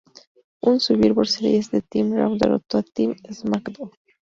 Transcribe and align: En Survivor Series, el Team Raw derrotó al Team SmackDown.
En 0.61 0.79
Survivor 0.79 1.27
Series, 1.27 1.71
el 1.75 1.83
Team 1.83 2.13
Raw 2.15 2.35
derrotó 2.35 2.79
al 2.79 2.85
Team 2.85 3.15
SmackDown. 3.29 3.91